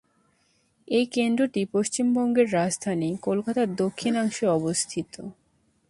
এই 0.87 1.05
কেন্দ্রটি 1.07 1.61
পশ্চিমবঙ্গের 1.73 2.47
রাজধানী 2.53 3.09
কলকাতার 3.21 3.69
দক্ষিণাংশে 3.75 4.45
অবস্থিত। 4.49 5.13